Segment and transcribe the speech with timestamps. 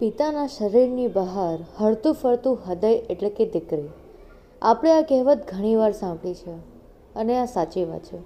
[0.00, 3.88] પિતાના શરીરની બહાર હરતું ફરતું હૃદય એટલે કે દીકરી.
[4.62, 6.54] આપણે આ કહેવત ઘણીવાર સાંભળી છે
[7.16, 8.20] અને આ સાચી વાત છે.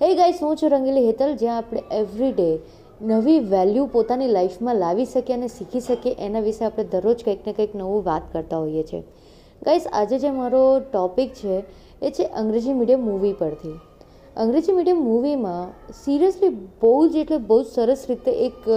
[0.00, 2.58] હે ગાઈસ હું છું રંગીલી હેતલ, જ્યાં આપણે એવરી ડે
[3.02, 7.52] નવી વેલ્યુ પોતાની લાઈફમાં લાવી શકીએ અને શીખી શકીએ, એના વિશે આપણે દરરોજ કંઈક ને
[7.52, 9.02] કંઈક નવું વાત કરતા હોઈએ છીએ.
[9.62, 11.64] ગાઈસ આજે જે મારો ટોપિક છે,
[12.02, 13.78] એ છે અંગ્રેજી મીડિયમ મૂવી પરથી.
[14.36, 15.72] અંગ્રેજી મીડિયમ મૂવીમાં
[16.04, 16.48] સિરિયસલી
[16.82, 18.68] બહુ જ એટલે બહુ જ સરસ રીતે એક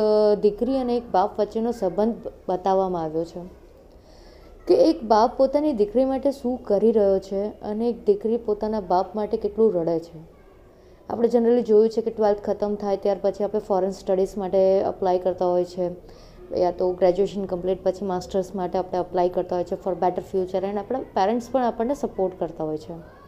[0.42, 3.44] દીકરી અને એક બાપ વચ્ચેનો સંબંધ બતાવવામાં આવ્યો છે.
[4.68, 9.16] કે એક બાપ પોતાની દીકરી માટે શું કરી રહ્યો છે અને એક દીકરી પોતાના બાપ
[9.16, 10.20] માટે કેટલું રડે છે.
[11.10, 15.20] આપણે જનરલી જોયું છે કે ટ્વેલ્થ ખતમ થાય ત્યાર પછી આપણે ફોરેન સ્ટડીઝ માટે અપ્લાય
[15.20, 15.92] કરતા હોય છે.
[16.62, 20.64] યા તો ગ્રેજ્યુએશન કમ્પ્લીટ પછી માસ્ટર્સ માટે આપણે અપ્લાય કરતા હોય છે ફોર બેટર ફ્યુચર
[20.64, 23.25] એન્ડ આપણા પેરેન્ટ્સ પણ આપણને સપોર્ટ કરતા હોય છે.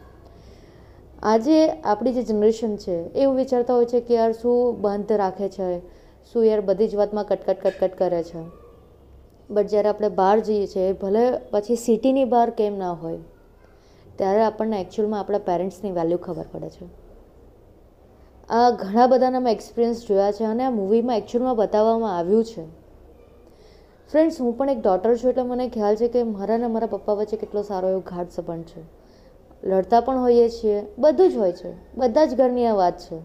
[1.22, 5.80] આજે આપણી જે જનરેશન છે, એવું વિચારતા હોય છે કે યાર શું બંધ રાખે છે,
[6.26, 8.42] શું યાર બધી જ વાતમાં કટકટ કટકટ કરે છે.
[9.50, 13.18] બટ જ્યારે આપણે બહાર જઈએ છીએ, ભલે પછી સિટીની બહાર કેમ ના હોય,
[14.18, 16.86] ત્યારે આપણને એકચ્યુઅલમાં આપણા પેરેન્ટ્સની વેલ્યુ ખબર પડે છે.
[18.48, 22.64] આ ઘણા બધાના મેં એક્સપિરિયન્સ જોયા છે અને આ મૂવીમાં એકચ્યુઅલમાં બતાવવામાં આવ્યું છે.
[24.10, 27.14] ફ્રેન્ડ્સ હું પણ એક ડોટર છું એટલે મને ખ્યાલ છે કે મારા અને મારા પપ્પા
[27.14, 28.82] વચ્ચે કેટલો સારો એવો ઘાટ સંબંધ છે.
[29.62, 33.18] લડતા પણ હોઈએ છીએ, બધું જ હોય છે, બધા જ ઘરની આ વાત છે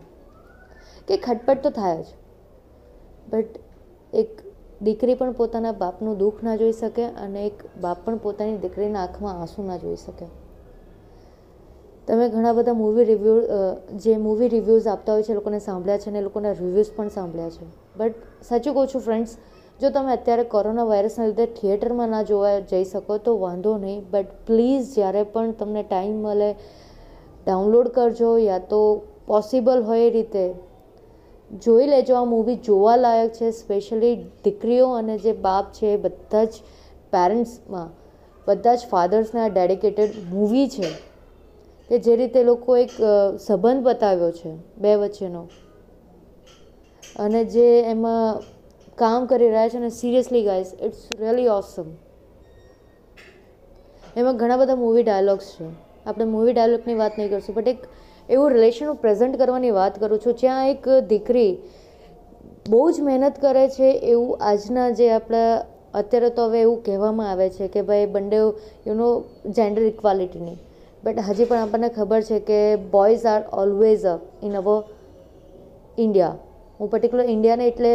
[1.08, 2.08] કે ખટપટ તો થાય જ
[3.28, 3.60] બટ
[4.14, 4.30] એક
[4.82, 9.42] દીકરી પણ પોતાના બાપનું દુઃખ ના જોઈ શકે અને એક બાપ પણ પોતાની દીકરીના આંખમાં
[9.42, 10.28] આંસુ ના જોઈ શકે.
[12.08, 13.42] તમે ઘણા બધા મૂવી રિવ્યૂ
[13.96, 17.66] જે મૂવી રિવ્યૂઝ આપતા હોય છે લોકોને સાંભળ્યા છે અને લોકોના રિવ્યૂઝ પણ સાંભળ્યા છે.
[17.98, 19.38] બટ સાચું કહું છું ફ્રેન્ડ્સ
[19.84, 24.36] જો તમે અત્યારે કોરોના વાયરસના લીધે થિયેટરમાં ના જોવા જઈ શકો તો વાંધો નહીં બટ
[24.48, 26.52] પ્લીઝ જ્યારે પણ તમને ટાઈમ મળે
[27.48, 28.80] ડાઉનલોડ કરજો યા તો
[29.28, 30.46] પોસિબલ હોય એ રીતે.
[31.66, 34.14] જોઈ લેજો આ મૂવી જોવાલાયક છે સ્પેશિયલી
[34.46, 36.64] દીકરીઓ અને જે બાપ છે એ બધા જ
[37.14, 37.92] પેરેન્ટ્સમાં
[38.48, 40.90] બધા જ ફાધર્સને ડેડિકેટેડ મૂવી છે,
[41.90, 42.96] કે જે રીતે લોકો એક
[43.40, 45.44] સંબંધ બતાવ્યો છે બે વચ્ચેનો.
[47.20, 48.42] અને જે એમાં
[48.98, 51.88] કામ કરી રહ્યા છે અને seriously guys it's really awesome
[54.18, 55.68] એમાં ઘણા બધા મૂવી ડાયલોગ્સ છે.
[56.06, 57.80] આપણે મૂવી ડાયલોગની વાત નહીં કરશું બટ એક
[58.30, 61.52] એવું રિલેશન હું પ્રેઝન્ટ કરવાની વાત કરું છું, જ્યાં એક દીકરી
[62.70, 65.50] બહુ જ મહેનત કરે છે એવું આજના જે આપણા,
[65.94, 68.38] અત્યારે તો હવે એવું કહેવામાં આવે છે કે ભાઈ, બંને
[68.88, 69.10] યુ નો
[69.50, 70.58] જેન્ડર ઇક્વાલિટીની
[71.04, 72.60] બટ હજી પણ આપણને ખબર છે કે
[72.92, 74.78] boys are always up in our
[75.98, 76.38] India
[76.80, 77.92] હું પર્ટિક્યુલર ઇન્ડિયાને એટલે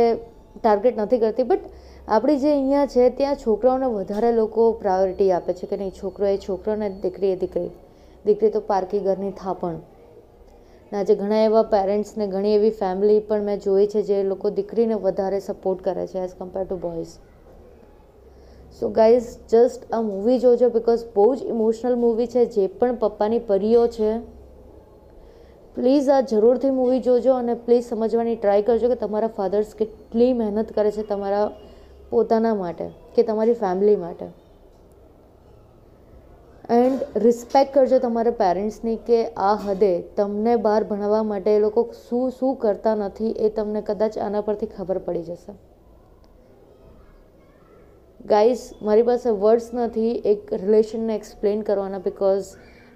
[0.56, 1.62] ટાર્ગેટ નથી કરતી બટ
[2.08, 5.92] આપણી જે અહીંયા છે, ત્યાં છોકરાઓને વધારે લોકો પ્રાયોરિટી આપે છે કે નહીં?
[5.92, 7.70] છોકરો એ છોકરો ને દીકરી એ દીકરી
[8.24, 9.78] દીકરી તો પારકી ઘરની થાપણ.
[10.92, 14.96] ને આજે ઘણા એવા પેરેન્ટ્સને ઘણી એવી ફેમિલી પણ મેં જોઈ છે જે લોકો દીકરીને
[14.96, 17.12] વધારે સપોર્ટ કરે છે as compare to boys
[18.80, 22.42] so guys just આ મૂવી જોજો બિકોઝ બહુ જ ઇમોશનલ મૂવી છે.
[22.46, 24.10] જે પણ પપ્પાની પરીઓ છે
[25.78, 30.72] પ્લીઝ આ જરૂરથી મૂવી જોજો અને પ્લીઝ સમજવાની ટ્રાય કરજો કે તમારા ફાધર્સ કેટલી મહેનત
[30.76, 31.46] કરે છે તમારા
[32.10, 34.26] પોતાના માટે કે તમારી ફેમિલી માટે.
[36.76, 42.26] એન્ડ રિસ્પેક્ટ કરજો તમારા પેરેન્ટ્સની કે આ હદે તમને બહાર ભણાવવા માટે એ લોકો શું
[42.30, 45.54] શું કરતા નથી એ તમને કદાચ આના પરથી ખબર પડી જશે.
[48.24, 52.50] ગાઈઝ મારી પાસે વર્ડ્સ નથી, એક રિલેશનને એક્સપ્લેન કરવાના because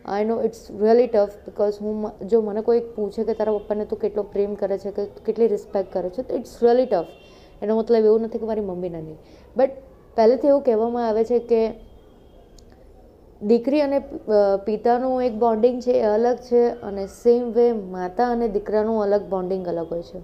[0.05, 3.99] I know it's really tough because હું જો મને કોઈ પૂછે કે તારા પપ્પાને તું
[3.99, 7.07] કેટલો પ્રેમ કરે છે કે કેટલી રિસ્પેક્ટ કરે છે, તો ઇટ્સ રિયલી ટફ
[7.63, 9.19] એનો મતલબ એવું નથી કે મારી મમ્મીને નહીં
[9.57, 9.71] બટ
[10.17, 11.63] પહેલેથી એવું કહેવામાં આવે છે કે
[13.43, 13.99] દીકરી અને
[14.67, 19.67] પિતાનું એક બોન્ડિંગ છે એ અલગ છે અને સેમ વે માતા અને દીકરાનું અલગ બોન્ડિંગ
[19.69, 20.21] અલગ હોય છે.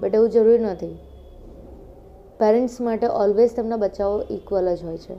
[0.00, 0.96] બટ એવું જરૂરી નથી.
[2.38, 5.14] પેરેન્ટ્સ માટે ઓલવેઝ તેમના બચ્ચાઓ ઇક્વલ જ હોય છે.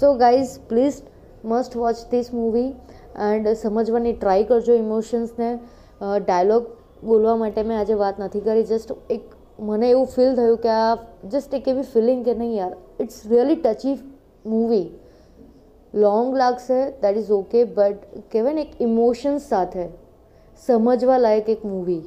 [0.00, 1.02] So guys please
[1.44, 2.70] must watch this movie
[3.26, 5.50] and સમજવાની ટ્રાય કરજો ઇમોશન્સને
[6.00, 6.64] ડાયલોગ
[7.04, 8.64] બોલવા માટે મેં આજે વાત નથી કરી.
[8.64, 9.22] જસ્ટ એક
[9.60, 13.56] મને એવું ફીલ થયું કે આ જસ્ટ એક એવી ફિલિંગ કે નહીં યાર it's really
[13.56, 13.96] touchy
[14.46, 14.86] movie
[15.94, 19.88] long લાગશે દેટ ઇઝ ઓકે બટ કહેવાય ને એક ઇમોશન્સ સાથે
[20.66, 22.02] સમજવા લાયક એક મૂવી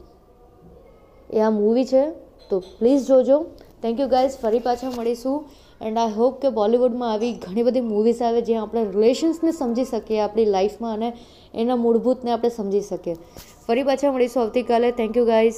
[1.29, 2.03] એ આ મૂવી છે,
[2.49, 3.37] તો પ્લીઝ જોજો.
[3.81, 5.45] થેન્ક યુ ગાઈઝ ફરી પાછા મળીશું.
[5.81, 10.19] એન્ડ આઈ હોપ કે બોલિવૂડમાં આવી ઘણી બધી મૂવીઝ આવે જ્યાં આપણે રિલેશન્સને સમજી શકીએ
[10.19, 11.13] આપણી લાઈફમાં અને
[11.53, 13.15] એના મૂળભૂતને આપણે સમજી શકીએ.
[13.67, 14.91] ફરી પાછા મળીશું આવતીકાલે.
[14.91, 15.53] Thank you guys